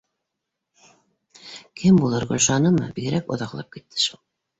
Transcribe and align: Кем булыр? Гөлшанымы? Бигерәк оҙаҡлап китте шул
Кем 1.81 1.99
булыр? 2.03 2.25
Гөлшанымы? 2.31 2.87
Бигерәк 2.97 3.29
оҙаҡлап 3.37 3.71
китте 3.77 4.03
шул 4.07 4.23